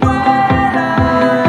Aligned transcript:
Vuela. 0.00 1.43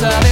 sale 0.00 0.29